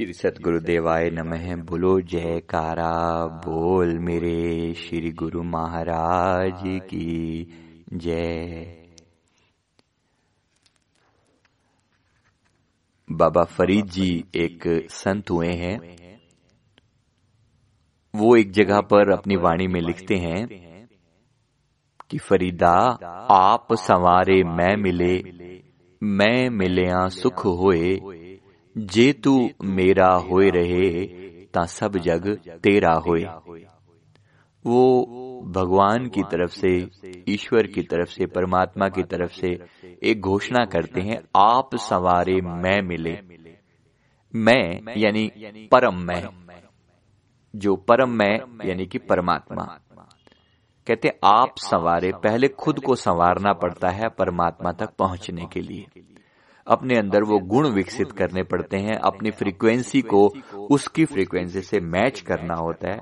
श्री 0.00 0.12
सतगुरुदेवाय 0.12 1.10
नमः। 1.10 1.56
बोलो, 1.56 2.00
जयकारा। 2.00 3.26
बोल 3.26 3.98
मेरे 3.98 4.74
श्री 4.74 5.10
गुरु 5.10 5.42
महाराज 5.42 6.62
की 6.66 7.46
जय। 7.92 8.76
बाबा 13.12 13.42
फरीद 13.42 13.86
जी 13.86 14.24
एक 14.34 14.86
संत 14.90 15.30
हुए 15.30 15.52
हैं। 15.52 15.78
वो 18.14 18.36
एक 18.36 18.50
जगह 18.50 18.80
पर 18.80 19.12
अपनी 19.12 19.36
वाणी 19.36 19.66
में 19.66 19.80
लिखते 19.80 20.14
हैं 20.14 20.46
कि, 22.10 22.18
फरीदा, 22.18 22.76
आप 23.30 23.66
संवारे 23.72 24.44
मैं 24.44 24.76
मिले, 24.76 25.22
मैं 26.02 26.50
मिलिया 26.50 27.08
सुख 27.08 27.44
होए 27.44 28.19
जे 28.78 29.12
तू 29.12 29.50
मेरा 29.64 30.14
होए 30.14 30.50
रहे, 30.50 31.06
ता 31.44 31.64
सब 31.66 31.96
जग 31.96 32.38
तेरा 32.48 32.92
होए। 32.92 33.24
वो 34.66 35.06
भगवान 35.46 36.08
की 36.08 36.22
तरफ़ 36.22 36.50
से, 36.50 36.90
ईश्वर 37.28 37.66
की 37.66 37.82
तरफ़ 37.82 38.08
से, 38.08 38.26
परमात्मा 38.26 38.88
की 38.88 39.02
तरफ़ 39.02 39.32
से 39.32 39.60
एक 40.02 40.20
घोषणा 40.20 40.64
करते 40.64 41.00
हैं, 41.00 41.22
आप 41.36 41.76
सवारे 41.76 42.40
मैं 42.40 42.82
मिले। 42.82 43.18
मैं, 44.34 44.94
यानी 44.96 45.30
परम 45.72 45.94
मैं, 45.94 46.28
जो 47.56 47.76
परम 47.76 48.10
मैं, 48.10 48.68
यानी 48.68 48.86
कि 48.86 48.98
परमात्मा। 48.98 49.62
कहते 50.86 51.08
आप 51.24 51.54
संवारे, 51.58 52.12
पहले 52.12 52.48
खुद 52.48 52.80
को 52.80 52.94
संवारना 52.94 53.52
पड़ता 53.52 53.88
है 53.88 54.08
परमात्मा 54.08 54.72
तक 54.72 54.90
पहुँचने 54.98 55.46
के 55.52 55.60
लिए। 55.60 55.86
अपने 56.66 56.98
अंदर 56.98 57.22
वो 57.22 57.38
गुण 57.38 57.68
विकसित 57.68 58.12
करने 58.12 58.42
पड़ते 58.42 58.76
हैं, 58.76 58.94
अपनी 58.94 59.30
फ्रीक्वेंसी 59.30 60.00
को, 60.02 60.32
उसकी 60.70 61.04
फ्रीक्वेंसी 61.04 61.60
से 61.60 61.80
मैच 61.80 62.20
करना 62.20 62.54
होता 62.54 62.90
है, 62.90 63.00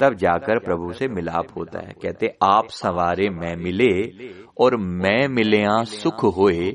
तब 0.00 0.14
जाकर 0.14 0.58
प्रभु 0.58 0.92
से 0.92 1.08
मिलाप 1.08 1.46
होता 1.56 1.78
है। 1.78 1.92
कहते, 2.02 2.34
आप 2.42 2.68
सवारे 2.70 3.28
मैं 3.30 3.56
मिले 3.56 4.10
और 4.58 4.76
मैं 4.76 5.28
मिले 5.28 5.84
सुख 5.84 6.24
होए। 6.36 6.72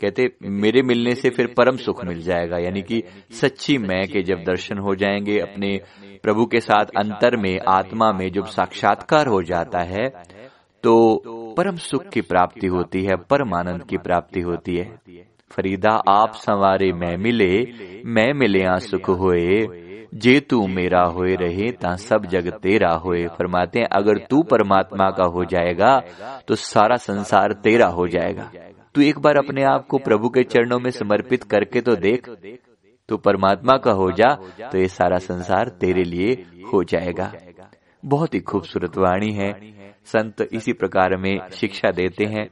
कहते, 0.00 0.28
मेरे 0.42 0.82
मिलने 0.82 1.14
से 1.14 1.30
फिर 1.30 1.46
परम 1.56 1.76
सुख 1.76 2.04
मिल 2.04 2.22
जाएगा। 2.22 2.58
यानी 2.58 2.82
कि 2.82 3.02
सच्ची 3.30 3.78
मैं 3.78 4.08
के 4.08 4.22
जब 4.22 4.36
दर्शन 4.36 4.78
हो 4.78 4.94
जाएँगे, 4.94 5.38
अपने 5.38 5.80
प्रभु 6.22 6.46
के 6.46 6.60
साथ 6.60 6.84
अंतर 6.84 7.36
में, 7.36 7.60
आत्मा 7.68 8.12
में 8.12 8.32
जब 8.32 8.46
साक्षात्कार 8.46 9.26
हो 9.26 9.42
जाता 9.42 9.80
है 9.80 10.08
तो 10.82 11.22
परम 11.56 11.76
सुख 11.76 12.08
की 12.08 12.20
प्राप्ति 12.22 12.66
होती 12.66 13.02
है 13.04 13.16
परम 13.30 13.54
आनंद 13.54 13.82
की 13.82 13.96
प्राप्ति 13.98 14.40
होती 14.40 14.76
है। 14.76 14.84
फरीदा, 15.50 15.90
आप 16.10 16.32
संवारे 16.34 16.92
मैं 16.92 17.16
मिले 17.16 17.50
मैं 18.06 18.32
मिले 18.34 18.64
आ 18.64 18.76
सुख 18.80 19.08
होए। 19.10 19.82
जे 20.14 20.38
तू 20.40 20.66
मेरा 20.66 21.02
होए 21.06 21.34
रहे, 21.34 21.70
ता 21.72 21.94
सब 21.96 22.26
जग 22.26 22.50
तेरा 22.62 22.92
होए। 22.96 23.26
फरमाते 23.28 23.78
हैं, 23.78 23.86
अगर 23.92 24.18
तू 24.30 24.42
परमात्मा 24.42 25.08
का 25.10 25.24
हो 25.26 25.44
जाएगा 25.44 25.98
तो 26.48 26.54
सारा 26.54 26.96
संसार 26.96 27.52
तेरा 27.64 27.86
हो 27.88 28.06
जाएगा। 28.08 28.50
तू 28.94 29.00
एक 29.00 29.18
बार 29.18 29.36
अपने 29.36 29.62
आप 29.64 29.86
को 29.86 29.98
प्रभु 29.98 30.28
के 30.28 30.42
चरणों 30.44 30.78
में 30.78 30.90
समर्पित 30.90 31.42
करके 31.44 31.80
तो 31.80 31.96
देख, 31.96 32.28
तू 33.08 33.16
परमात्मा 33.16 33.76
का 33.76 33.92
हो 33.92 34.10
जा 34.12 34.34
तो 34.62 34.78
ये 34.78 34.88
सारा 34.88 35.18
संसार 35.18 35.68
तेरे 35.80 36.04
लिए 36.04 36.30
हो 36.72 36.82
जाएगा। 36.84 37.32
बहुत 38.04 38.34
ही 38.34 38.40
खूबसूरत 38.40 38.98
वाणी 38.98 39.32
है। 39.32 39.52
संत 40.06 40.48
इसी 40.52 40.72
प्रकार 40.72 41.16
में 41.16 41.50
शिक्षा 41.50 41.90
देते 41.90 42.24
हैं। 42.24 42.48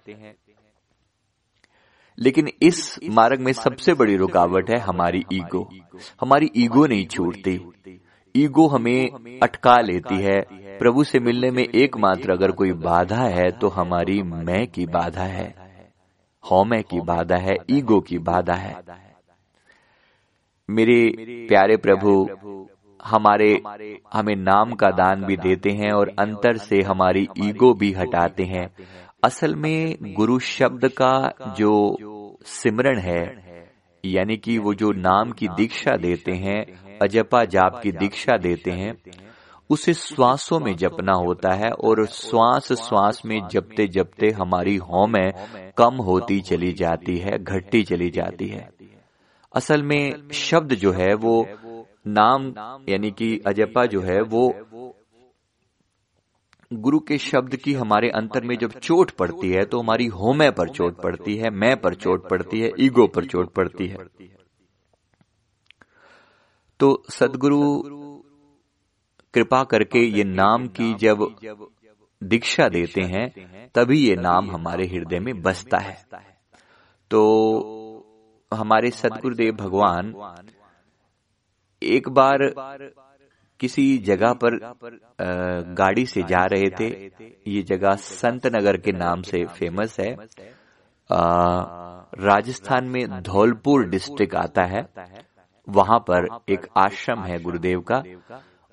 लेकिन 2.19 2.49
इस 2.63 2.99
मार्ग 3.11 3.41
में 3.41 3.53
सबसे 3.53 3.95
बड़ी 3.95 4.17
रुकावट 4.17 4.71
है 4.71 4.79
हमारी 4.79 5.25
ईगो। 5.33 5.71
हमारी 6.21 6.51
ईगो 6.57 6.87
नहीं 6.87 7.07
छूटती 7.07 7.61
ईगो 8.37 8.67
हमें 8.67 9.39
अटका 9.43 9.77
लेती 9.81 10.23
है। 10.23 10.41
प्रभु 10.79 11.05
से 11.05 11.19
मिलने 11.19 11.51
में 11.51 11.63
एकमात्र 11.75 12.33
अगर 12.33 12.51
कोई 12.51 12.73
बाधा 12.73 13.25
है 13.25 13.51
तो 13.51 13.69
हमारी 13.69 14.23
मैं 14.23 14.67
की 14.67 14.87
बाधा 14.87 15.23
है। 15.23 15.73
हौमे 16.45 16.83
की 16.83 17.01
बाधा 17.01 17.37
है, 17.37 17.57
ईगो 17.71 18.01
की 18.01 18.19
बाधा 18.19 18.55
है। 18.55 18.75
मेरे 20.71 21.11
प्यारे 21.49 21.77
प्रभु 21.77 22.29
हमारे 23.05 23.53
हमें 24.15 24.35
नाम 24.37 24.73
का 24.73 24.91
दान 24.91 25.25
भी 25.25 25.37
देते 25.37 25.71
हैं 25.71 25.93
और 25.93 26.09
अंतर 26.19 26.57
से 26.57 26.81
हमारी 26.83 27.29
ईगो 27.39 27.73
भी 27.75 27.93
हटाते 27.93 28.45
हैं। 28.45 28.67
असल 29.25 29.55
में 29.55 29.97
गुरु 30.17 30.39
शब्द 30.39 30.89
का 31.03 31.15
जो 31.59 31.73
सिमरण 32.47 32.99
है 32.99 33.23
यानी 34.05 34.37
कि 34.37 34.59
वो 34.59 34.75
जो 34.75 34.91
नाम 34.93 35.31
की 35.31 35.49
दीक्षा 35.49 35.97
देते 35.97 36.33
हैं 36.33 36.61
अजपा 36.99 37.45
जाप 37.45 37.81
की 37.83 37.93
दीक्षा 37.93 38.37
देते 38.37 38.71
हैं 38.71 38.95
उसे 39.71 39.95
श्वासों 39.95 40.59
में 40.61 40.75
जपना 40.77 41.13
होता 41.13 41.53
है 41.55 41.71
और 41.85 42.05
श्वास 42.07 42.73
श्वास 42.73 43.23
में 43.27 43.41
जपते 43.49 43.87
जपते 43.87 44.31
हमारी 44.31 44.77
होमें 44.77 45.31
कम 45.77 46.03
होती 46.03 46.41
चली 46.41 46.73
जाती 46.73 47.17
है 47.19 47.39
घटती 47.39 47.83
चली 47.83 48.11
जाती 48.11 48.49
है। 48.49 48.69
असल 49.55 49.83
में 49.83 50.29
शब्द 50.33 50.75
जो 50.75 50.93
है 50.93 51.15
वो 51.15 51.47
नाम, 52.07 52.53
यानी 52.89 53.11
कि 53.11 53.39
अजपा 53.47 53.85
जो 53.87 54.01
है, 54.01 54.21
वो 54.23 54.95
गुरु 56.71 56.99
के 56.99 57.19
शब्द 57.19 57.57
की 57.57 57.73
हमारे 57.75 58.09
अंतर 58.11 58.45
में 58.45 58.57
जब 58.59 58.73
चोट 58.79 59.11
पड़ती 59.11 59.51
है 59.51 59.65
तो 59.65 59.81
हमारी 59.81 60.07
होमे 60.09 60.51
पर 60.51 60.69
चोट 60.69 61.01
पड़ती 61.03 61.37
है, 61.37 61.51
मैं 61.51 61.77
पर 61.81 61.95
चोट 61.95 62.29
पड़ती 62.31 62.61
है, 62.61 62.71
ईगो 62.81 63.07
पर 63.07 63.27
चोट 63.27 63.53
पड़ती 63.55 63.87
है। 63.87 63.97
तो 66.81 67.03
सदगुरु, 67.11 67.61
कृपा 69.35 69.63
करके 69.65 70.05
ये 70.09 70.25
नाम 70.25 70.67
की 70.69 70.93
जब 70.95 71.27
दीक्षा 72.23 72.69
देते 72.69 73.03
हैं, 73.05 73.29
तभी 73.75 73.99
ये 73.99 74.17
नाम 74.17 74.51
हमारे 74.51 74.87
हृदय 74.87 75.21
में 75.21 75.43
बसता 75.43 75.79
है। 75.79 75.97
तो 77.11 77.21
हमारे 78.53 78.91
सदगुरुदेव 78.93 79.55
भगवान 79.55 80.15
एक 81.83 82.09
बार 82.09 82.39
किसी 83.61 83.99
जगह 83.99 84.33
पर 84.33 84.57
गाड़ी 85.79 86.05
से 86.07 86.23
जा 86.23 86.45
रहे 86.45 86.71
थे। 86.71 86.89
ये 87.47 87.63
जगह 87.63 87.95
संत 87.97 88.47
नगर 88.47 88.77
के 88.77 88.93
नाम 88.93 89.23
से 89.23 89.45
फ़ेमस 89.45 90.01
है। 90.01 90.17
राजस्थान 92.21 92.89
में 92.89 93.23
धौलपुर 93.23 93.85
डिस्ट्रिक्ट 93.89 94.35
आता 94.35 94.65
है। 94.65 94.83
वहाँ 95.69 95.99
पर 96.01 96.27
एक 96.49 96.67
आश्रम 96.77 97.21
है 97.21 97.39
गुरुदेव 97.43 97.81
का। 97.81 98.03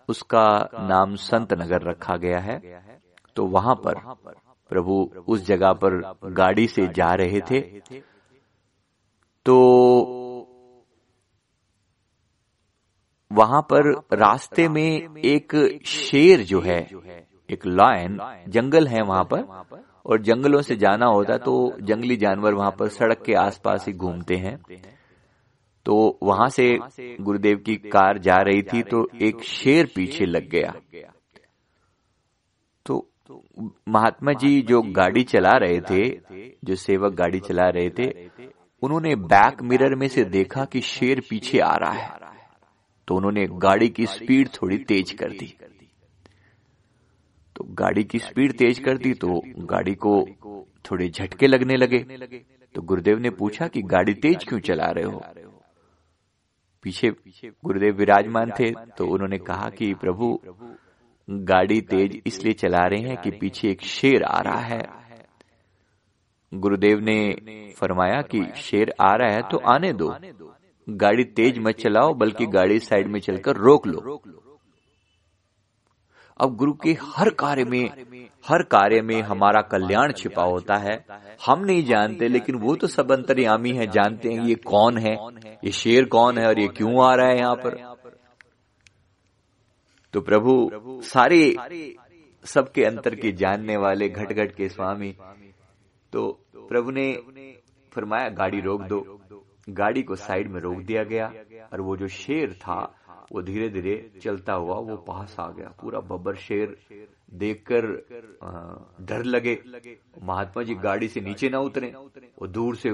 उसका 0.10 0.48
नाम 0.80 1.16
संत 1.16 1.54
नगर 1.54 1.82
रखा 1.82 2.16
गया 2.18 2.40
है। 2.40 2.58
तो 3.36 3.46
वहाँ 3.46 3.76
पर 3.76 3.96
प्रभु 4.72 4.96
उस 5.28 5.46
जगह 5.46 5.74
पर 5.74 6.02
गाड़ी 6.32 6.68
से 6.68 6.88
जा 6.88 7.14
रहे 7.14 7.42
थे। 7.42 7.60
तो 9.46 9.56
वहाँ 13.32 13.62
पर 13.62 13.92
रास्ते 14.14 14.68
में 14.70 15.18
एक 15.18 15.56
शेर 15.86 16.44
जो 16.44 16.62
है 16.62 16.80
एक 17.50 17.66
लायन 17.68 18.18
जंगल 18.48 18.88
है 18.88 19.02
वहाँ 19.02 19.24
पर। 19.24 19.44
और 20.06 20.22
जंगलों 20.22 20.62
से 20.62 20.76
जाना 20.76 21.06
होता 21.06 21.38
तो 21.38 21.54
जंगली 21.82 22.16
जानवर 22.18 22.54
वहाँ 22.54 22.72
पर 22.80 22.88
सड़क 22.88 23.22
के 23.26 23.34
आसपास 23.34 23.86
ही 23.88 23.94
घूमते 23.94 24.36
हैं। 24.36 24.58
तो 25.86 26.20
वहाँ 26.24 26.48
से 26.50 26.68
गुरुदेव 27.22 27.58
की 27.58 27.76
कार 27.88 28.18
जा 28.18 28.38
रही 28.38 28.62
थी 28.64 28.82
तो 28.84 29.08
एक 29.22 29.44
शेर 29.44 29.90
पीछे 29.96 30.26
लग 30.26 30.50
गया। 30.50 30.74
तो 32.86 33.08
महात्मा 33.90 34.34
जी 34.34 34.62
जो 34.62 34.82
गाड़ी 34.92 35.24
चला 35.24 35.56
रहे 35.58 35.80
थे 35.82 36.10
जो 36.66 36.76
सेवक 36.76 37.14
गाड़ी 37.14 37.40
चला 37.40 37.68
रहे 37.70 37.90
थे 37.90 38.10
उन्होंने 38.84 39.16
बैक 39.28 39.62
मिरर 39.62 39.96
में 39.96 40.08
से 40.08 40.24
देखा 40.26 40.66
कि 40.66 40.82
शेर 40.82 41.22
पीछे 41.30 41.60
आ 41.60 41.76
रहा 41.76 41.92
है। 41.92 42.29
तो 43.10 43.16
उन्होंने 43.16 43.46
गाड़ी 43.60 43.88
की 43.90 44.06
स्पीड 44.06 44.50
थोड़ी 44.52 44.78
तेज 44.86 45.12
कर 45.12 45.32
दी। 45.32 45.54
तो 47.56 47.64
गाड़ी 47.74 48.04
की 48.04 48.20
स्पीड 48.20 48.52
तेज 48.58 48.80
कर 48.80 48.98
दी 48.98 49.14
तो 49.14 49.42
गाड़ी 49.68 49.94
को 49.96 50.14
थोड़े 50.86 51.08
झटके 51.10 51.48
लगने 51.48 51.76
लगे। 51.76 52.00
तो 52.76 52.82
गुरुदेव 52.82 53.20
ने 53.20 53.30
पूछा 53.30 53.68
कि 53.68 53.82
गाड़ी 53.84 54.14
तेज 54.16 54.44
क्यों 54.44 54.60
चला 54.60 54.90
रहे 54.90 55.06
हो? 55.06 55.22
पीछे 56.84 57.10
गुरुदेव 57.66 57.96
विराजमान 57.96 58.52
थे। 58.60 58.70
तो 58.98 59.08
उन्होंने 59.08 59.38
कहा 59.40 59.70
कि 59.70 59.94
प्रभु 59.94 60.40
गाड़ी 61.28 61.82
तेज 61.82 62.22
इसलिए 62.26 62.54
चला 62.54 62.86
रहे 62.86 63.10
हैं 63.10 63.18
कि 63.18 63.32
पीछे 63.32 63.70
एक 63.70 63.82
शेर 63.88 64.24
आ 64.24 64.40
रहा 64.42 64.62
है। 64.66 64.82
गुरुदेव 66.52 67.00
ने 67.02 67.20
फरमाया 67.78 68.22
कि 68.32 68.46
शेर 68.58 68.94
आ 69.02 69.14
रहा 69.16 69.36
है 69.36 69.42
तो 69.42 69.58
आने 69.68 69.94
दो। 69.94 70.16
गाड़ी 70.98 71.24
तेज 71.24 71.60
मत 71.60 71.76
चलाओ 71.76 72.14
बल्कि 72.14 72.46
गाड़ी 72.48 72.80
साइड 72.80 73.08
में 73.08 73.20
चलकर 73.20 73.56
रोक 73.58 73.88
लो। 73.88 74.22
अब 76.40 76.56
गुरु 76.56 76.74
के 76.74 76.92
हर 77.02 77.30
कार्य 77.30 77.64
में 77.64 78.30
हर 78.46 78.64
कार्य 78.64 79.02
में 79.02 79.22
हमारा 79.22 79.62
कल्याण 79.62 80.12
छिपा 80.12 80.44
होता 80.44 80.76
है। 80.76 80.96
हम 81.46 81.64
नहीं 81.66 81.84
जानते 81.86 82.28
लेकिन 82.28 82.56
वो 82.56 82.76
तो 82.76 82.88
सब 82.88 83.12
अंतर्यामी 83.12 83.72
है 83.72 83.88
जानते 83.88 84.30
हैं 84.30 84.46
ये 84.46 84.56
कौन 84.56 84.98
है? 84.98 85.16
ये 85.64 85.72
शेर 85.72 86.06
कौन 86.06 86.38
है 86.38 86.48
और 86.48 86.60
ये 86.60 86.68
क्यों 86.68 87.04
आ 87.06 87.14
रहा 87.16 87.28
है 87.28 87.38
यहाँ 87.38 87.56
पर? 87.56 87.78
तो 90.14 90.22
प्रभु 90.22 91.02
सारे 91.04 91.56
सबके 92.46 92.84
अंतर 92.86 93.16
के 93.16 93.32
जानने 93.32 93.78
वाले 93.78 94.10
घट 94.10 94.34
घट 94.34 94.56
के 94.56 94.70
स्वामी। 94.70 95.16
तो 96.14 96.30
प्रभु 96.56 96.92
ने 96.92 97.12
फरमाया 97.92 98.30
गाड़ी 98.30 98.62
रोक 98.62 98.82
दो। 98.82 99.19
गाड़ी 99.72 100.04
को 100.04 100.16
साइड 100.18 100.48
में 100.52 100.60
रोक 100.62 100.78
दिया 100.84 101.04
गया 101.04 101.28
और 101.74 101.82
वो 101.82 101.96
जो 101.98 102.08
शेर 102.10 102.54
था 102.62 102.80
वो 103.32 103.42
धीरे 103.42 103.68
धीरे 103.70 103.96
चलता 104.22 104.54
हुआ 104.54 104.76
वो 104.82 104.96
पास 105.08 105.36
आ 105.40 105.50
गया। 105.50 105.74
पूरा 105.82 106.00
बब्बर 106.02 106.36
शेर 106.38 106.76
देखकर 107.34 107.86
डर 109.02 109.24
लगे। 109.26 109.58
महात्मा 110.24 110.64
जी 110.64 110.76
गाड़ी 110.78 111.08
से 111.08 111.22
नीचे 111.22 111.50
ना 111.50 111.60
उतरे। 111.60 111.94
वो 112.42 112.48
दूर 112.48 112.76
से 112.76 112.90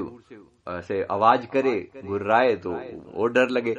ऐसे 0.69 1.01
आवाज़ 1.05 1.45
करे 1.47 1.79
गुर्राए 1.97 2.55
तो 2.57 2.71
वो 3.13 3.27
डर 3.27 3.49
लगे। 3.49 3.75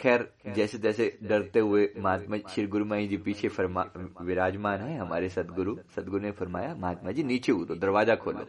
खैर 0.00 0.28
जैसे 0.48 0.78
जैसे 0.78 1.18
डरते 1.22 1.60
हुए 1.60 1.88
महात्मा 1.98 2.36
श्री 2.48 2.66
गुरु 2.66 2.84
माई 2.84 3.06
जी 3.08 3.16
पीछे 3.18 3.48
फरमा 3.50 3.84
विराजमान 4.22 4.80
है 4.80 4.96
हमारे 4.98 5.28
सदगुरु। 5.28 5.76
सदगुरु। 5.96 6.22
ने 6.22 6.30
फरमाया 6.32 6.74
महात्मा 6.76 7.10
जी 7.12 7.22
नीचे 7.24 7.52
उतरो 7.52 7.76
दरवाज़ा 7.76 8.14
खोलो। 8.16 8.46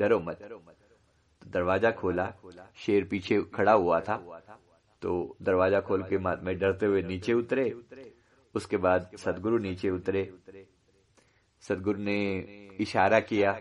डरो 0.00 0.18
मत। 0.20 0.42
तो 0.42 0.69
दरवाज़ा 1.42 1.90
खोला, 1.90 2.32
शेर 2.76 3.04
पीछे 3.04 3.40
खड़ा 3.54 3.72
हुआ 3.72 4.00
था। 4.00 4.16
तो 5.02 5.36
दरवाज़ा 5.42 5.80
खोल 5.80 6.02
के 6.02 6.18
महात्मा 6.18 6.52
डरते 6.52 6.86
हुए 6.86 7.02
नीचे 7.02 7.32
उतरे। 7.32 7.70
उसके 8.54 8.76
बाद 8.76 9.10
सदगुरु 9.18 9.58
नीचे 9.58 9.90
उतरे। 9.90 10.22
सदगुरु 11.62 11.98
ने 11.98 12.20
इशारा 12.80 13.20
किया 13.20 13.52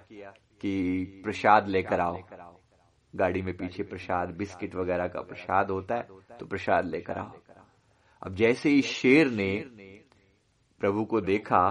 कि 0.61 1.21
प्रसाद 1.23 1.67
लेकर 1.67 1.99
आओ। 1.99 2.21
गाड़ी 3.13 3.41
में 3.41 3.55
पीछे 3.57 3.83
प्रसाद, 3.83 4.29
बिस्किट 4.29 4.75
वगैरह 4.75 5.07
का 5.07 5.21
प्रसाद 5.21 5.71
होता 5.71 5.95
है 5.95 6.37
तो 6.39 6.45
प्रसाद 6.45 6.85
लेकर 6.85 7.17
आओ। 7.17 7.31
अब 8.21 8.35
जैसे 8.35 8.69
ही 8.69 8.81
शेर 8.81 9.29
ने 9.31 9.51
प्रभु 10.81 11.03
को 11.05 11.21
देखा 11.21 11.61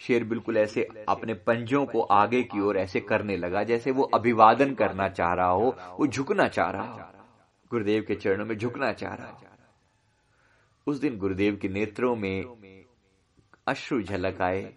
शेर 0.00 0.24
बिल्कुल 0.24 0.56
ऐसे 0.56 0.88
अपने 1.08 1.34
पंजों 1.34 1.86
को 1.86 2.00
आगे 2.00 2.42
की 2.42 2.60
ओर 2.60 2.76
ऐसे 2.76 3.00
करने 3.00 3.36
लगा 3.36 3.62
जैसे 3.62 3.90
वो 3.90 4.02
अभिवादन 4.02 4.74
करना 4.74 5.08
चाह 5.08 5.32
रहा 5.34 5.48
हो, 5.48 5.76
वो 6.00 6.06
झुकना 6.06 6.48
चाह 6.48 6.70
रहा 6.70 6.82
हो। 6.82 7.00
गुरुदेव 7.70 8.04
के 8.08 8.14
चरणों 8.14 8.44
में 8.44 8.56
झुकना 8.56 8.92
चाह 8.92 9.14
रहा 9.14 9.28
हो। 9.28 9.46
उस 10.86 11.00
दिन 11.00 11.18
गुरुदेव 11.18 11.56
के 11.56 11.68
नेत्रों 11.68 12.16
में 12.16 12.44
अश्रु 13.66 14.02
झलक 14.02 14.42
आए। 14.42 14.72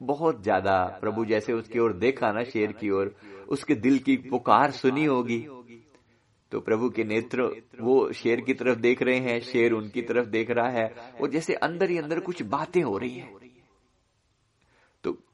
बहुत 0.00 0.42
ज़्यादा 0.42 0.98
प्रभु 1.00 1.24
जैसे 1.24 1.52
उसकी 1.52 1.78
ओर 1.78 1.92
देखा 1.92 2.32
ना 2.32 2.44
शेर 2.44 2.72
की 2.72 2.90
ओर, 2.90 3.14
उसके 3.48 3.74
दिल 3.74 3.98
की 3.98 4.16
पुकार 4.16 4.70
सुनी 4.70 5.04
होगी। 5.04 5.46
तो 6.52 6.60
प्रभु 6.60 6.90
के 6.90 7.04
नेत्र, 7.04 7.42
वो 7.80 8.12
शेर 8.12 8.40
की 8.40 8.54
तरफ़ 8.54 8.78
देख 8.78 9.02
रहे 9.02 9.18
हैं, 9.18 9.40
शेर 9.40 9.72
उनकी 9.72 10.02
तरफ़ 10.02 10.26
देख 10.26 10.50
रहा 10.50 10.68
है, 10.68 10.94
और 11.20 11.30
जैसे 11.30 11.54
अंदर 11.54 11.90
ही 11.90 11.98
अंदर 11.98 12.20
कुछ 12.20 12.42
बातें 12.42 12.82
हो 12.82 12.98
रही 12.98 13.16
हैं। 13.16 13.49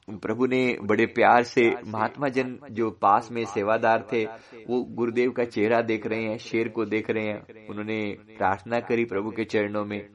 प्रभु 0.09 0.45
ने 0.45 0.77
बड़े 0.81 1.05
प्यार 1.05 1.43
से 1.43 1.75
महात्मा 1.85 2.27
जन 2.27 2.57
जो 2.71 2.89
पास 2.91 3.29
में 3.31 3.45
सेवादार 3.45 4.07
थे 4.13 4.25
वो 4.67 4.83
गुरुदेव 4.83 5.31
का 5.31 5.43
चेहरा 5.43 5.81
देख 5.81 6.07
रहे 6.07 6.23
हैं 6.23 6.37
शेर 6.37 6.69
को 6.69 6.85
देख 6.85 7.09
रहे 7.09 7.25
हैं। 7.25 7.67
उन्होंने 7.67 8.17
प्रार्थना 8.37 8.79
करी 8.79 9.05
प्रभु 9.05 9.31
के 9.31 9.43
चरणों 9.43 9.85
में। 9.85 10.07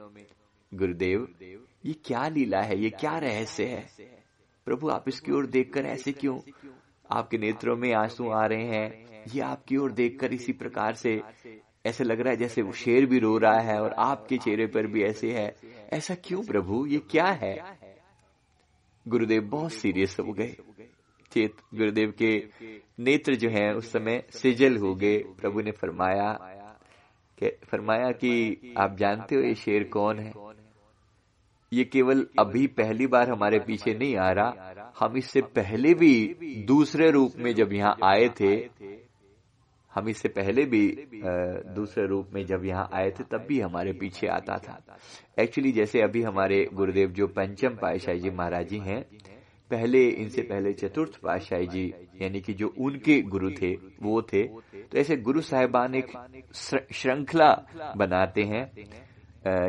गुरुदेव 0.75 1.29
ये 1.87 1.93
क्या 2.05 2.29
लीला 2.29 2.61
है? 2.62 2.83
ये 2.83 2.91
क्या 2.91 3.19
रहस्य 3.19 3.65
है? 3.65 3.87
प्रभु 4.65 4.89
आप 4.89 5.05
इसकी 5.09 5.33
ओर 5.33 5.47
देखकर 5.47 5.85
ऐसे 5.85 6.12
क्यों? 6.12 6.39
आपके 7.11 7.39
नेत्रों 7.39 7.77
में 7.77 7.94
आँसू 7.94 8.29
आ 8.31 8.47
रहे 8.47 8.65
हैं। 8.65 9.23
ये 9.35 9.41
आपकी 9.41 9.77
ओर 9.77 9.93
देखकर 9.93 10.33
इसी 10.33 10.53
प्रकार 10.53 10.94
से 10.94 11.21
ऐसे 11.87 12.05
लग 12.05 12.21
रहा 12.21 12.31
है 12.31 12.37
जैसे 12.37 12.62
वो 12.62 12.73
शेर 12.73 13.06
भी 13.06 13.19
रो 13.19 13.39
रहा 13.39 13.61
है 13.61 13.81
और 13.81 13.93
आपके 13.99 14.37
चेहरे 14.37 14.67
पर 14.67 14.87
भी 14.87 15.03
ऐसे 15.03 15.33
है। 15.33 15.56
ऐसा 15.93 16.15
क्यों 16.15 16.43
प्रभु? 16.43 16.87
ये 16.87 16.99
क्या 16.99 17.27
है? 17.27 17.81
गुरुदेव 19.09 19.43
बहुत 19.43 19.73
सीरियस 19.73 20.17
हो 20.21 20.33
गए। 20.33 20.57
चेत 21.33 21.55
गुरुदेव 21.75 22.15
के 22.23 22.31
नेत्र 22.99 23.35
जो 23.35 23.49
हैं, 23.49 23.73
उस 23.73 23.93
समय 23.93 24.23
सिजल 24.31 24.77
हो 24.77 24.95
गए। 24.95 25.19
प्रभु 25.19 25.61
ने 25.61 25.71
फरमाया 25.71 26.33
फरमाया 27.65 28.11
कि 28.11 28.75
आप 28.79 28.97
जानते 28.97 29.35
हो 29.35 29.43
ये 29.43 29.55
शेर 29.55 29.85
कौन 29.85 30.19
है? 30.19 30.33
ये 31.73 31.85
केवल 31.85 32.27
अभी 32.39 32.67
पहली 32.67 33.07
बार 33.07 33.31
हमारे 33.31 33.59
पीछे 33.59 33.95
नहीं 33.95 34.17
आ 34.17 34.31
रहा। 34.31 34.93
हम 34.99 35.17
इससे 35.17 35.41
पहले 35.41 35.95
भी 35.95 36.35
दूसरे 36.67 37.11
रूप 37.11 37.33
में 37.39 37.55
जब 37.55 37.73
यहाँ 37.73 37.97
आए 38.05 38.29
थे 38.41 38.57
हम 39.94 40.09
इससे 40.09 40.29
पहले 40.31 40.65
भी 40.65 40.87
दूसरे 41.75 42.06
रूप 42.06 42.31
में 42.35 42.44
जब 42.47 42.65
यहाँ 42.65 42.89
आए 42.94 43.11
थे, 43.11 43.25
तब 43.25 43.44
भी 43.49 43.61
हमारे 43.61 43.93
पीछे 43.93 44.27
आता 44.29 44.56
था। 44.59 44.79
एक्चुअली 45.39 45.73
जैसे 45.73 46.03
अभी 46.03 46.23
हमारे 46.23 46.65
गुरुदेव 46.75 47.11
जो 47.11 47.27
पंचम 47.29 47.77
पातशाही 47.77 48.21
जी 48.21 48.31
महाराज 48.31 48.69
जी 48.69 48.79
हैं, 48.79 49.03
पहले, 49.71 50.09
इनसे 50.09 50.43
पहले 50.43 50.73
चतुर्थ 50.73 51.17
पातशाही 51.23 51.67
जी, 51.67 51.93
यानी 52.23 52.41
कि 52.41 52.53
जो 52.55 52.73
उनके 52.79 53.21
गुरु 53.25 53.50
थे, 53.53 53.73
वो 54.03 54.21
थे। 54.23 54.43
तो 54.43 54.99
ऐसे 54.99 55.17
गुरु 55.19 55.41
साहिबान 55.43 55.94
एक 55.94 56.12
श्रृंखला 56.93 57.53
बनाते 57.97 58.43
हैं। 58.44 58.65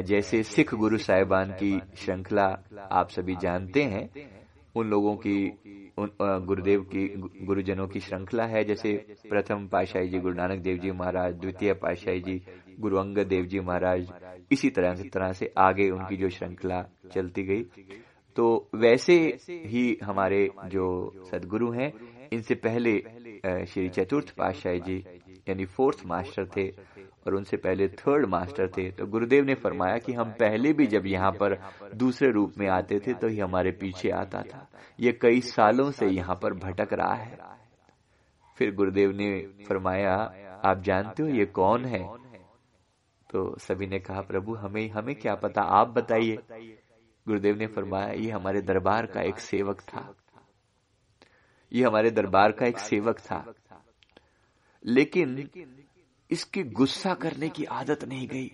जैसे 0.04 0.42
सिख 0.44 0.74
गुरु 0.76 0.98
साहिबान 1.00 1.52
की 1.54 1.80
श्रृंखला 1.96 2.48
आप 2.92 3.10
सभी 3.10 3.36
जानते 3.36 3.84
हैं, 3.84 4.10
उन 4.76 4.90
लोगों 4.90 5.16
की 5.18 5.83
गुरुदेव 5.98 6.82
की 6.86 7.08
गुरुजनों 7.46 7.88
की 7.88 8.00
श्रृंखला 8.00 8.46
है। 8.46 8.64
जैसे 8.64 8.94
प्रथम 9.30 9.68
पाशाही 9.68 10.08
जी 10.10 10.20
गुरु 10.20 10.34
नानक 10.36 10.62
देव 10.62 10.78
जी 10.78 10.92
महाराज, 10.94 11.34
द्वितीय 11.36 11.74
पाशाही 11.76 12.20
जी 12.22 12.42
गुरु 12.80 12.98
अंगद 12.98 13.28
देव 13.28 13.46
जी 13.46 13.60
महाराज, 13.62 14.08
इसी 14.52 14.70
तरह 14.70 14.94
से 14.96 15.10
तरह 15.10 15.32
से 15.32 15.52
आगे 15.60 15.90
उनकी 15.90 16.18
जो 16.18 16.30
श्रृंखला 16.30 16.82
चलती 17.14 17.44
गई। 17.44 17.64
तो 18.36 18.46
वैसे 18.76 19.16
ही 19.48 19.86
हमारे 20.04 20.48
जो 20.68 20.86
सदगुरु 21.32 21.72
हैं, 21.72 21.92
इनसे 22.34 22.56
पहले 22.58 22.98
श्री 23.66 23.88
चतुर्थ 23.90 24.34
पाशाही 24.38 24.80
जी, 24.80 24.98
यानी 25.50 25.66
फोर्थ 25.68 26.06
मास्टर 26.06 26.48
थे। 26.48 26.68
और 27.28 27.36
उनसे 27.36 27.58
पहले 27.58 27.88
थर्ड 27.88 28.26
मास्टर 28.26 28.68
थे। 28.68 28.92
तो 28.92 29.06
गुरुदेव 29.06 29.44
ने 29.44 29.54
फरमाया 29.54 29.98
कि 29.98 30.14
हम 30.14 30.32
पहले 30.32 30.74
भी 30.74 30.88
जब 30.88 31.06
यहाँ 31.06 31.32
पर 31.32 31.72
दूसरे 31.96 32.32
रूप 32.32 32.54
में 32.58 32.68
आते 32.70 33.00
थे 33.00 33.14
तो 33.14 33.28
ही 33.28 33.40
हमारे 33.40 33.72
पीछे 33.72 34.10
आता 34.10 34.42
था। 34.42 34.70
ये 35.00 35.12
कई 35.12 35.42
सालों 35.42 35.92
से 35.92 36.08
यहाँ 36.08 36.40
पर 36.44 36.54
भटक 36.54 36.94
रहा 36.94 37.14
है। 37.14 37.38
फिर 38.58 38.76
गुरुदेव 38.76 39.12
ने 39.12 39.42
फरमाया, 39.70 40.14
आप 40.66 40.82
जानते 40.82 41.24
हो 41.24 41.30
ये 41.30 41.46
कौन 41.46 41.86
है? 41.86 42.18
तो 43.32 43.58
सभी 43.58 43.88
ने 43.88 44.00
कहा, 44.00 44.22
प्रभु, 44.22 44.56
हमें 44.56 44.90
हमें 44.90 45.16
क्या 45.16 45.36
पता? 45.36 45.62
आप 45.62 45.88
बताइए। 45.88 46.36
गुरुदेव 47.28 47.56
ने 47.56 47.68
फरमाया, 47.68 48.14
ये 48.14 48.32
हमारे 48.32 48.62
दरबार 48.62 49.06
का 49.06 49.22
एक 49.22 49.40
सेवक 49.40 49.82
था। 49.82 50.16
ये 51.74 51.84
हमारे 51.84 52.12
दरबार 52.12 52.52
का 52.52 52.66
एक 52.66 52.80
सेवक 52.80 53.20
था। 53.20 53.54
लेकिन 54.86 55.50
इसकी 56.34 56.64
गुस्सा 56.74 57.14
करने 57.16 57.50
की 57.50 57.64
आदत 57.74 58.04
नहीं 58.06 58.28
गई। 58.28 58.52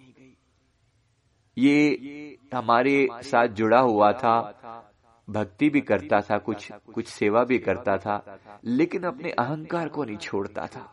ये 1.57 2.37
हमारे 2.53 3.07
साथ 3.23 3.47
जुड़ा 3.53 3.79
हुआ 3.81 4.11
था, 4.13 4.35
भक्ति 5.27 5.69
भी 5.69 5.81
करता 5.83 6.19
था, 6.21 6.37
कुछ 6.39 6.71
कुछ 6.93 7.07
सेवा 7.07 7.43
भी 7.43 7.57
करता 7.59 7.97
था, 7.97 8.39
लेकिन 8.65 9.03
अपने 9.05 9.31
अहंकार 9.31 9.89
को 9.89 10.03
नहीं 10.03 10.17
छोड़ता 10.19 10.65
था। 10.67 10.85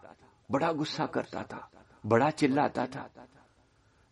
बड़ा 0.50 0.73
गुस्सा 0.75 1.07
करता 1.09 1.43
था, 1.45 1.69
बड़ा 2.05 2.31
चिल्लाता 2.33 2.87
था। 2.87 3.09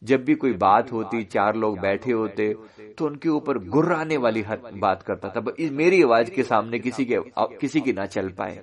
जब 0.02 0.24
भी 0.24 0.34
कोई 0.36 0.52
बात 0.54 0.92
होती, 0.92 1.22
चार 1.24 1.56
लोग 1.56 1.78
बैठे 1.80 2.12
होते 2.12 2.52
तो 2.98 3.06
उनके 3.06 3.28
ऊपर 3.30 3.58
गुर्राने 3.68 4.16
वाली 4.18 4.42
बात 4.76 5.02
करता 5.02 5.28
था 5.30 5.40
मेरी 5.72 6.02
आवाज़ 6.02 6.30
के 6.30 6.42
सामने 6.44 6.78
किसी 6.78 7.04
के, 7.04 7.18
किसी 7.60 7.80
की 7.80 7.92
ना 7.92 8.06
चल 8.08 8.28
पाए। 8.32 8.62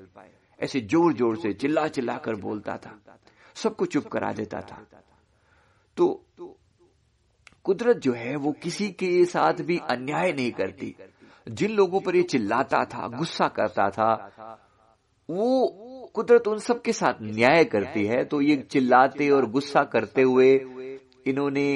ऐसे 0.59 0.81
ज़ोर 0.83 1.13
ज़ोर 1.13 1.37
से 1.37 1.53
चिल्ला 1.55 1.87
चिल्ला 1.89 2.17
कर 2.19 2.35
बोलता 2.37 2.77
था। 2.77 2.99
सबको 3.55 3.85
चुप 3.85 4.07
करा 4.07 4.31
देता 4.31 4.61
था। 4.61 4.85
तो 5.97 6.25
कुदरत 7.63 7.97
जो 7.97 8.13
है, 8.13 8.35
वो 8.35 8.51
किसी 8.51 8.89
के 8.89 9.25
साथ 9.25 9.61
भी 9.61 9.77
अन्याय 9.89 10.31
नहीं 10.33 10.51
करती। 10.51 10.95
जिन 11.47 11.71
लोगों 11.71 11.99
पर 11.99 12.15
ये 12.15 12.23
चिल्लाता 12.23 12.83
था, 12.85 13.07
गुस्सा 13.07 13.47
करता 13.47 13.89
था, 13.89 14.13
वो 15.29 16.09
कुदरत 16.13 16.47
उन 16.47 16.57
सब 16.57 16.81
के 16.81 16.93
साथ 16.93 17.21
न्याय 17.21 17.63
करती 17.65 18.05
है। 18.05 18.23
तो 18.23 18.41
ये 18.41 18.55
चिल्लाते 18.71 19.29
और 19.29 19.45
गुस्सा 19.45 19.83
करते 19.83 20.21
हुए 20.21 20.53
इन्होंने 21.27 21.67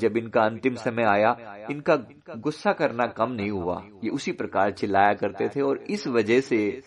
जब 0.00 0.16
इनका 0.16 0.40
अंतिम 0.40 0.74
समय 0.74 1.04
आया, 1.04 1.30
इनका 1.70 1.96
गुस्सा 2.36 2.72
करना 2.72 3.06
कम 3.06 3.32
नहीं 3.32 3.50
हुआ। 3.50 3.82
ये 4.04 4.10
उसी 4.10 4.32
प्रकार 4.32 4.72
चिल्लाया 4.72 5.12
करते 5.12 5.48
थे 5.48 5.60
और 5.60 5.78
इस 5.90 6.06
वजह 6.06 6.40
से 6.40 6.82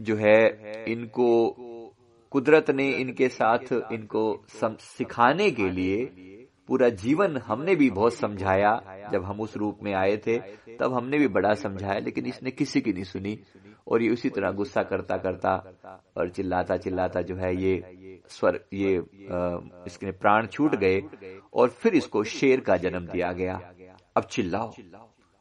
जो 0.00 0.16
है, 0.16 0.84
इनको 0.84 1.28
कुदरत 2.32 2.70
ने 2.70 2.88
इनके 2.90 3.28
साथ 3.28 3.72
इनको 3.92 4.22
सिखाने 4.54 5.50
के 5.50 5.70
लिए 5.70 6.04
पूरा 6.68 6.88
जीवन 6.88 7.36
हमने 7.36 7.74
भी 7.76 7.90
बहुत 7.90 8.14
समझाया। 8.14 8.72
जब 9.12 9.24
हम 9.24 9.40
उस 9.40 9.56
रूप 9.56 9.78
में 9.82 9.92
आए 9.94 10.16
थे, 10.16 10.38
तब 10.76 10.94
हमने 10.94 11.18
भी 11.18 11.28
बड़ा 11.28 11.52
समझाया, 11.54 11.98
लेकिन 11.98 12.26
इसने 12.26 12.50
किसी 12.50 12.80
की 12.80 12.92
नहीं 12.92 13.04
सुनी। 13.04 13.38
और 13.88 14.02
ये 14.02 14.10
उसी 14.10 14.28
तरह 14.30 14.50
गुस्सा 14.50 14.82
करता 14.82 15.16
करता 15.16 15.54
और 16.16 16.28
चिल्लाता 16.28 16.76
चिल्लाता 16.76 17.22
जो 17.22 17.36
है 17.36 17.54
ये 17.56 18.20
स्वर 18.28 18.60
ये 18.72 18.94
इसके 19.86 20.10
प्राण 20.12 20.46
छूट 20.46 20.74
गए 20.76 21.02
और 21.54 21.68
फिर 21.68 21.94
इसको 21.94 22.22
शेर 22.24 22.60
का 22.60 22.76
जन्म 22.76 23.06
दिया 23.06 23.32
गया। 23.32 23.60
अब 24.16 24.24
चिल्लाओ। 24.24 24.72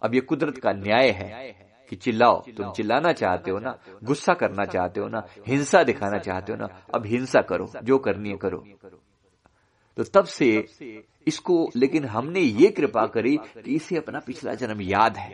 अब 0.02 0.16
ये 0.16 0.22
कुदरत 0.22 0.58
का 0.58 0.72
न्याय 0.74 1.10
है। 1.10 1.71
कि 1.92 1.96
चिल्लाओ 1.96 2.40
तुम 2.58 2.72
चिल्लाना 2.72 3.12
चाहते 3.12 3.52
हो 3.52 3.60
ना 3.60 3.76
गुस्सा 4.04 4.34
करना 4.34 4.66
चाहते 4.66 5.00
हो 5.00 5.08
ना 5.08 5.24
हिंसा 5.48 5.84
दिखाना 5.84 6.18
चाहते 6.18 6.52
हो 6.52 6.58
ना 6.58 6.68
अब 6.96 7.06
हिंसा 7.06 7.42
करो 7.42 7.68
जो 7.84 7.98
करनी 7.98 8.30
है 8.30 8.38
करो। 8.38 8.64
तो 9.98 10.04
तब 10.04 10.26
से 10.26 10.48
इसको 11.28 11.56
लेकिन 11.76 12.06
हमने 12.06 12.40
ये 12.40 12.70
कृपा 12.72 13.06
करी 13.08 13.38
कि 13.38 13.76
इसे 13.76 13.98
अपना 13.98 14.20
पिछला 14.20 14.54
जन्म 14.54 14.82
याद 14.82 15.18
है। 15.18 15.32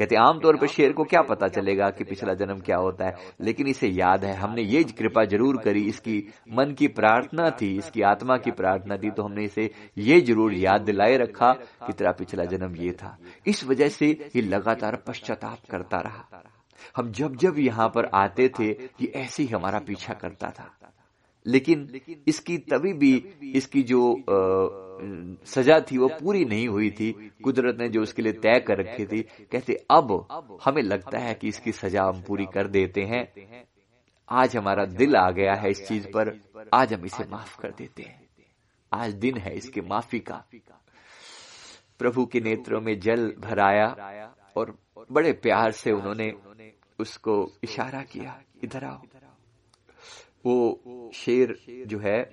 कहते, 0.00 0.16
आमतौर 0.16 0.56
पर 0.56 0.66
शेर 0.68 0.92
को 0.92 1.04
क्या 1.04 1.20
पता 1.22 1.48
चलेगा 1.48 1.88
कि 1.90 2.04
पिछला 2.04 2.34
जन्म 2.34 2.60
क्या 2.60 2.76
होता 2.78 3.06
है, 3.06 3.14
लेकिन 3.40 3.66
इसे 3.66 3.88
याद 3.88 4.24
है, 4.24 4.34
हमने 4.34 4.62
ये 4.64 4.82
कृपा 4.92 5.24
ज़रूर 5.26 5.56
करी, 5.56 5.82
इसकी 5.84 6.16
मन 6.50 6.72
की 6.72 6.88
प्रार्थना 6.90 7.50
थी, 7.52 7.76
इसकी 7.78 8.02
आत्मा 8.04 8.36
की 8.36 8.50
प्रार्थना 8.52 8.96
थी 8.96 9.10
तो 9.10 9.22
हमने 9.22 9.44
इसे 9.44 9.70
ये 9.98 10.20
ज़रूर 10.22 10.54
याद 10.54 10.80
दिलाए 10.82 11.16
रखा 11.16 11.52
कि 11.52 11.92
तेरा 11.92 12.12
पिछला 12.12 12.44
जन्म 12.46 12.76
ये 12.76 12.92
था। 12.92 13.16
इस 13.46 13.64
वजह 13.64 13.88
से 13.90 14.10
ये 14.36 14.42
लगातार 14.42 14.96
पश्चाताप 15.06 15.70
करता 15.70 16.00
रहा। 16.00 16.42
हम 16.96 17.10
जब 17.12 17.36
जब 17.36 17.58
यहाँ 17.58 17.88
पर 17.88 18.10
आते 18.14 18.48
थे, 18.58 18.68
ये 18.68 19.12
ऐसे 19.16 19.42
ही 19.42 19.48
हमारा 19.48 19.78
पीछा 19.78 20.14
करता 20.14 20.50
था। 20.50 20.70
लेकिन 21.46 22.00
इसकी 22.28 22.56
तभी 22.70 22.92
भी, 22.92 23.14
इसकी 23.54 23.82
जो 23.82 24.00
सजा 25.46 25.78
थी, 25.80 25.98
वो 25.98 26.08
पूरी 26.14 26.44
नहीं 26.44 26.66
हुई 26.68 26.90
थी। 26.90 27.12
कुदरत 27.44 27.76
ने 27.80 27.88
जो 27.88 28.02
उसके 28.02 28.22
लिए 28.22 28.32
तय 28.32 28.58
कर 28.60 28.78
रखी 28.78 29.06
थी, 29.06 29.22
कहते, 29.52 29.74
अब 29.90 30.58
हमें 30.64 30.82
लगता 30.82 31.18
है 31.18 31.34
कि 31.34 31.48
इसकी 31.48 31.72
सजा 31.72 32.04
हम 32.04 32.22
पूरी 32.22 32.46
कर 32.46 32.68
देते 32.68 33.02
हैं। 33.02 33.24
आज 34.28 34.56
हमारा 34.56 34.84
दिल 34.84 35.16
आ 35.16 35.30
गया 35.30 35.54
है 35.54 35.70
इस 35.70 35.86
चीज़ 35.88 36.06
पर। 36.08 36.32
आज 36.74 36.92
हम 36.94 37.04
इसे 37.04 37.24
माफ़ 37.24 37.60
कर 37.60 37.70
देते 37.70 38.02
हैं। 38.02 38.20
आज 38.92 39.14
दिन 39.14 39.38
है 39.38 39.54
इसके 39.56 39.80
माफ़ी 39.80 40.20
का। 40.20 40.44
प्रभु 41.98 42.26
के 42.26 42.40
नेत्रों 42.40 42.80
में 42.80 42.98
जल 43.00 43.26
भराया 43.38 43.88
और 44.56 44.76
बड़े 45.12 45.32
प्यार 45.32 45.72
से 45.72 45.92
उन्होंने 45.92 46.32
उसको 46.98 47.34
इशारा 47.64 48.02
किया, 48.02 48.40
इधर 48.64 48.84
आओ। 48.84 49.02
वो 50.46 50.80
शेर 51.14 51.58
जो 51.86 51.98
है, 51.98 52.24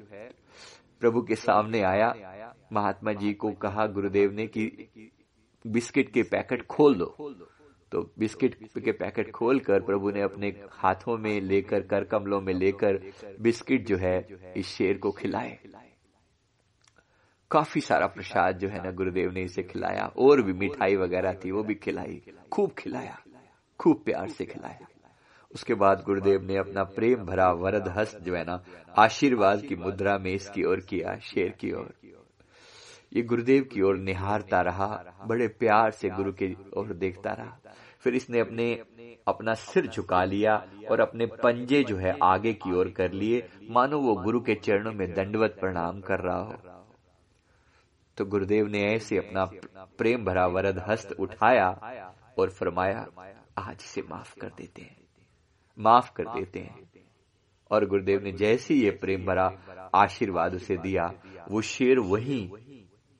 प्रभु 0.99 1.21
के 1.21 1.35
सामने 1.35 1.81
आया। 1.81 2.13
महात्मा 2.73 3.13
जी 3.13 3.33
को 3.33 3.51
कहा, 3.51 3.87
गुरुदेव 3.87 4.31
ने 4.31 4.47
कि 4.47 4.67
बिस्किट 5.67 6.13
के 6.13 6.23
पैकेट 6.23 6.65
खोल 6.65 6.95
दो। 6.95 7.05
तो 7.91 8.13
बिस्किट 8.19 8.55
के 8.85 8.91
पैकेट 8.91 9.31
खोलकर 9.31 9.81
प्रभु 9.81 10.11
ने 10.11 10.21
अपने 10.21 10.47
हाथों 10.71 11.17
में 11.17 11.41
लेकर 11.41 11.81
कर 11.81 12.03
कमलों 12.03 12.41
में 12.41 12.53
लेकर 12.53 13.11
बिस्किट 13.39 13.87
जो 13.87 13.97
है, 13.97 14.27
इस 14.57 14.67
शेर 14.67 14.97
को 14.97 15.11
खिलाए। 15.11 15.59
काफ़ी 17.51 17.81
सारा 17.81 18.07
प्रसाद 18.07 18.57
जो 18.57 18.67
है 18.67 18.83
ना 18.83 18.91
गुरुदेव 18.91 19.31
ने 19.31 19.41
इसे 19.41 19.63
खिलाया। 19.63 20.05
और 20.05 20.41
भी 20.41 20.53
मिठाई 20.53 20.95
वगैरह 20.95 21.33
थी, 21.33 21.51
वो 21.51 21.63
भी 21.63 21.75
खिलाई। 21.75 22.21
खूब 22.51 22.71
खिलाया। 22.71 23.23
खूब 23.79 24.03
प्यार 24.03 24.27
से 24.27 24.45
खिलाया। 24.45 24.87
उसके 25.57 25.73
बाद 25.73 26.03
गुरुदेव 26.05 26.41
ने 26.41 26.57
अपना 26.57 26.83
प्रेम 26.83 27.25
भरा 27.25 27.51
वरद 27.51 27.87
हस्त 27.87 28.19
जो 28.21 28.35
है 28.35 28.43
ना, 28.43 28.63
आशीर्वाद 28.97 29.61
की 29.61 29.75
मुद्रा 29.75 30.17
में 30.17 30.31
इसकी 30.31 30.63
ओर 30.63 30.79
किया, 30.79 31.15
शेर 31.19 31.49
की 31.49 31.71
ओर। 31.71 31.93
ये 33.13 33.21
गुरुदेव 33.21 33.63
की 33.63 33.81
ओर 33.81 33.97
निहारता 33.97 34.61
रहा, 34.61 35.03
बड़े 35.27 35.47
प्यार 35.47 35.91
से 35.91 36.09
गुरु 36.09 36.31
की 36.31 36.55
ओर 36.77 36.93
देखता 36.93 37.31
रहा। 37.31 37.57
फिर 37.99 38.15
इसने 38.15 38.39
अपने, 38.39 38.83
अपना 39.27 39.53
सिर 39.53 39.87
झुका 39.87 40.23
लिया 40.23 40.55
और 40.91 40.99
अपने 40.99 41.25
पंजे 41.25 41.83
जो 41.83 41.97
है 41.97 42.17
आगे 42.23 42.53
की 42.53 42.75
ओर 42.75 42.89
कर 42.89 43.11
लिए। 43.11 43.49
मानो 43.69 43.99
वो 43.99 44.15
गुरु 44.15 44.41
के 44.41 44.55
चरणों 44.55 44.93
में 44.93 45.13
दंडवत 45.13 45.57
प्रणाम 45.59 46.01
कर 46.01 46.19
रहा 46.19 46.39
हो। 46.39 46.55
तो 48.17 48.25
गुरुदेव 48.25 48.67
ने 48.67 48.83
ऐसे 48.93 49.17
अपना 49.17 49.45
प्रेम 49.97 50.25
भरा 50.25 50.45
वरद 50.47 50.83
हस्त 50.87 51.11
उठाया 51.19 51.69
और 52.39 52.49
फरमाया, 52.49 53.07
आज 53.57 53.77
से 53.77 54.01
माफ़ 54.01 54.39
कर 54.39 54.47
देते 54.47 54.81
हैं। 54.81 55.06
माफ़ 55.79 56.13
कर 56.13 56.23
देते 56.23 56.59
हैं। 56.59 56.89
और 57.71 57.85
गुरुदेव 57.85 58.23
ने 58.23 58.31
जैसे 58.31 58.75
ये 58.75 58.91
प्रेम 58.91 59.25
भरा 59.25 59.49
आशीर्वाद 59.95 60.55
उसे 60.55 60.77
दिया, 60.77 61.23
वो 61.51 61.61
शेर 61.61 61.99
वहीं 61.99 62.49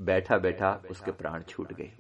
बैठा 0.01 0.37
बैठा 0.37 0.81
उसके 0.89 1.11
प्राण 1.11 1.43
छूट 1.43 1.73
गए। 1.73 1.97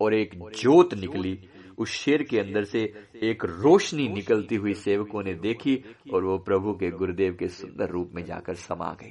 और 0.00 0.14
एक 0.14 0.34
जोत 0.34 0.94
निकली। 0.94 1.48
उस 1.78 1.90
शेर 1.90 2.22
के 2.22 2.40
अंदर 2.40 2.64
से 2.64 2.78
एक 3.22 3.44
रोशनी 3.44 4.08
निकलती 4.08 4.54
हुई 4.54 4.74
सेवकों 4.74 5.22
ने 5.22 5.34
देखी 5.34 5.76
और 6.14 6.24
वो 6.24 6.38
प्रभु 6.38 6.74
के 6.74 6.90
गुरुदेव 6.90 7.34
के 7.34 7.48
सुंदर 7.48 7.88
रूप 7.90 8.10
में 8.14 8.24
जाकर 8.24 8.54
समा 8.54 8.94
गई। 8.94 9.08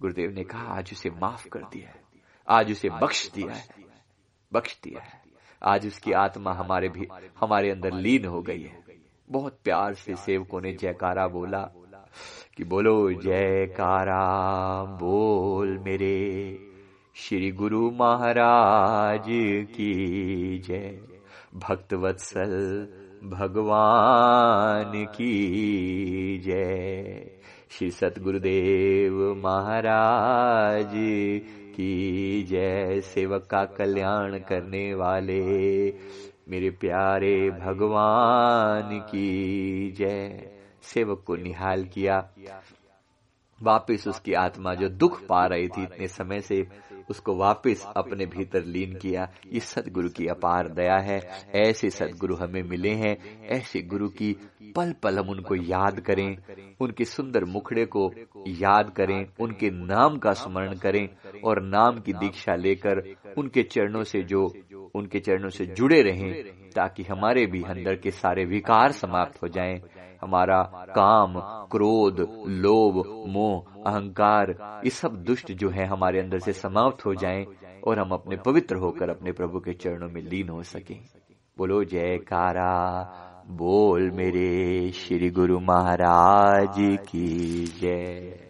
गुरुदेव 0.00 0.30
ने 0.30 0.44
कहा, 0.44 0.62
आज 0.62 0.92
उसे 0.92 1.10
माफ़ 1.10 1.48
कर 1.48 1.60
दिया 1.60 1.88
है। 1.88 2.02
आज 2.48 2.70
उसे 2.70 2.88
बख्श 3.02 3.30
दिया 3.30 3.52
है। 3.52 3.68
बख्श 4.52 4.80
दिया 4.84 5.02
है। 5.02 5.19
आज 5.62 5.86
उसकी 5.86 6.12
आत्मा 6.12 6.52
हमारे 6.52 6.88
भी 6.88 7.08
हमारे 7.40 7.70
अंदर 7.70 7.92
लीन 7.92 8.24
हो 8.24 8.42
गई 8.42 8.62
है। 8.62 8.84
बहुत 9.30 9.58
प्यार 9.64 9.94
से 9.94 10.14
सेवकों 10.16 10.60
ने 10.60 10.72
जयकारा 10.72 11.28
बोला 11.28 11.70
कि 12.56 12.64
बोलो, 12.64 13.12
जयकारा, 13.12 14.84
बोल 14.84 15.78
मेरे। 15.78 16.58
श्री 17.14 17.50
गुरु 17.50 17.90
महाराज 17.90 19.24
की 19.70 20.58
जय। 20.58 21.00
भक्त 21.54 21.94
वत्सल 21.94 22.88
भगवान 23.24 25.04
की 25.04 26.38
जय। 26.38 27.30
श्री 27.70 27.90
सतगुरुदेव 27.90 29.34
महाराज 29.34 30.92
की 31.70 32.42
जय 32.42 33.00
सेवक 33.00 33.46
का 33.50 33.64
कल्याण 33.64 34.38
करने 34.38 34.94
वाले, 34.94 35.40
मेरे 36.48 36.70
प्यारे 36.70 37.50
भगवान 37.50 39.00
की 39.00 39.90
जय। 39.90 40.50
सेवक 40.82 41.22
को 41.26 41.36
निहाल 41.36 41.84
किया। 41.84 42.30
वापिस 43.62 44.08
उसकी 44.08 44.32
आत्मा 44.32 44.74
जो 44.74 44.88
दुख 44.88 45.26
पा 45.26 45.46
रही 45.46 45.68
थी 45.68 45.82
इतने 45.82 46.06
समय 46.06 46.40
से, 46.40 46.66
उसको 47.10 47.36
वापस 47.36 47.92
अपने 47.96 48.26
भीतर 48.26 48.64
लीन 48.64 48.94
किया। 48.94 49.28
ये 49.52 49.60
सदगुरु 49.60 50.08
की 50.08 50.26
अपार 50.26 50.68
दया 50.68 50.96
है। 50.98 51.20
ऐसे 51.54 51.90
सदगुरु 51.90 52.34
हमें 52.34 52.62
मिले 52.62 52.90
हैं। 52.90 53.46
ऐसे 53.46 53.82
गुरु 53.82 54.08
की 54.08 54.36
पल 54.76 54.94
पल 55.02 55.18
हम 55.18 55.28
उनको 55.28 55.54
याद 55.54 56.00
करें। 56.00 56.36
उनके 56.80 57.04
सुंदर 57.04 57.44
मुखड़े 57.44 57.86
को 57.86 58.12
याद 58.48 58.90
करें। 58.90 59.26
उनके 59.40 59.70
नाम 59.70 60.18
का 60.18 60.32
स्मरण 60.32 60.74
करें 60.74 61.08
और 61.44 61.62
नाम 61.62 62.00
की 62.00 62.12
दीक्षा 62.12 62.54
लेकर 62.54 63.14
उनके 63.38 63.62
चरणों 63.62 64.02
से 64.02 64.22
जो 64.22 64.54
उनके 64.94 65.20
चरणों 65.20 65.48
से 65.48 65.66
जुड़े 65.66 66.00
रहें 66.02 66.32
ताकि 66.74 67.02
हमारे 67.02 67.46
भी 67.46 67.62
अंदर 67.62 67.94
के 67.94 68.10
सारे 68.10 68.44
विकार 68.44 68.92
समाप्त 68.92 69.42
हो 69.42 69.48
जाएँ। 69.48 69.80
हमारा 70.22 70.62
काम 70.96 71.34
क्रोध 71.70 72.20
लोभ 72.48 73.02
मोह 73.28 73.90
अहंकार 73.90 74.50
ये 74.84 74.90
सब 74.90 75.16
दुष्ट 75.24 75.52
जो 75.52 75.70
है 75.70 75.86
हमारे 75.86 76.20
अंदर 76.20 76.38
से 76.38 76.52
समाप्त 76.52 77.06
हो 77.06 77.14
जाएँ 77.14 77.46
और 77.84 77.98
हम 77.98 78.10
अपने 78.10 78.36
पवित्र 78.36 78.76
होकर 78.76 79.10
अपने 79.10 79.32
प्रभु 79.32 79.60
के 79.60 79.72
चरणों 79.72 80.08
में 80.08 80.20
लीन 80.22 80.48
हो 80.48 80.62
सके। 80.62 80.94
बोलो 81.58 81.82
जयकारा 81.84 82.76
बोल 83.50 84.10
मेरे 84.10 84.90
श्री 84.90 85.30
गुरु 85.30 85.58
महाराज 85.60 86.76
की 87.08 87.64
जय। 87.80 88.49